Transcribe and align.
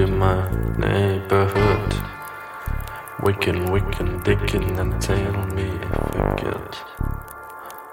to 0.00 0.06
my 0.06 0.50
neighborhood. 0.78 1.94
Wicking, 3.22 3.70
wicking, 3.70 4.20
dicking, 4.20 4.78
and 4.78 5.02
tell 5.02 5.46
me 5.48 5.64
if 5.64 5.92
I 5.92 6.34
get. 6.36 6.72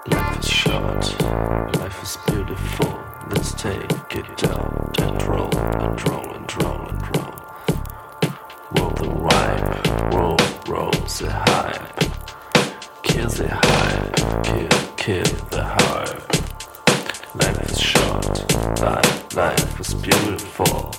Life 0.06 0.38
is 0.38 0.48
short, 0.48 1.04
life 1.76 2.02
is 2.02 2.16
beautiful. 2.26 2.98
Let's 3.28 3.52
take 3.52 4.16
it 4.16 4.44
out 4.44 4.98
and 5.02 5.22
roll 5.24 5.54
and 5.58 6.08
roll 6.08 6.32
and 6.32 6.62
roll 6.62 6.86
and 6.88 7.02
roll. 7.14 7.34
Roll 8.76 8.90
the 9.02 9.10
rhyme, 9.26 10.10
roll, 10.16 10.38
roll 10.66 10.90
the 10.90 11.30
hype. 11.30 12.00
Kill 13.02 13.28
the 13.28 13.48
hype, 13.50 14.16
kill, 14.46 14.68
kill 14.96 15.34
the 15.50 15.64
hype. 15.76 16.28
Life 17.34 17.70
is 17.70 17.78
short, 17.78 18.80
life, 18.80 19.36
life 19.36 19.80
is 19.80 19.92
beautiful. 19.92 20.94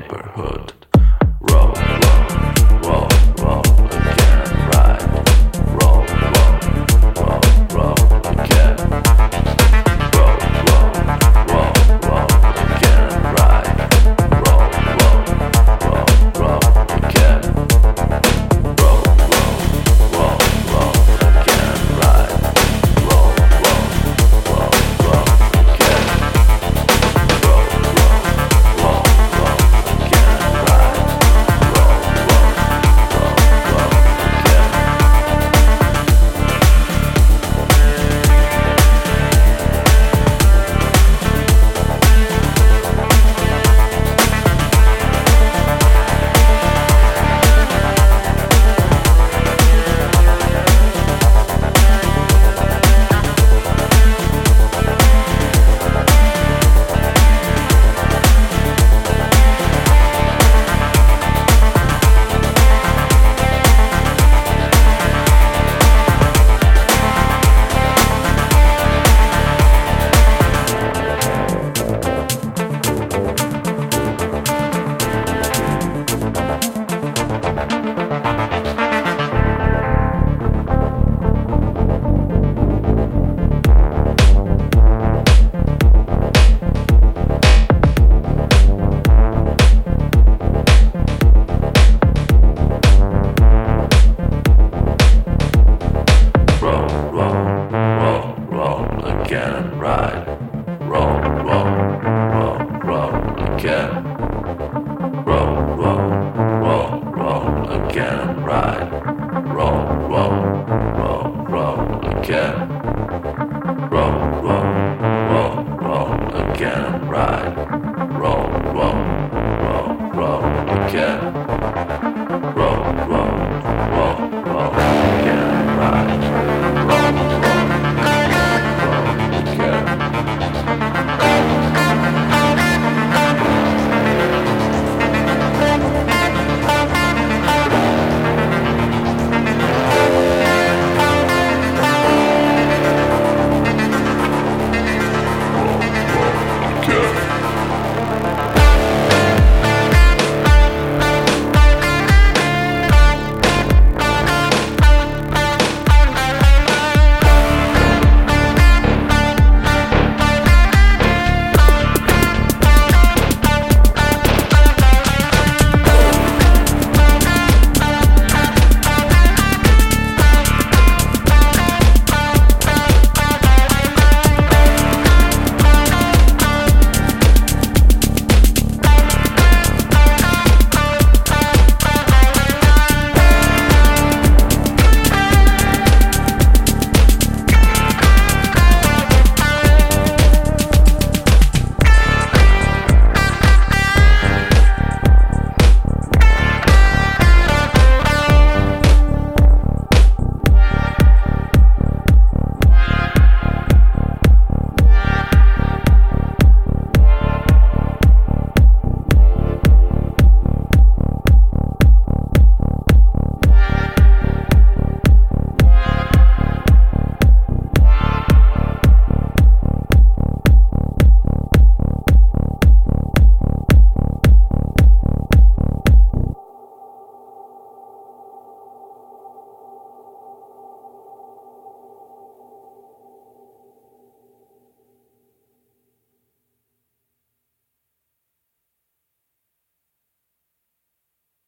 Neighborhood. 0.00 0.79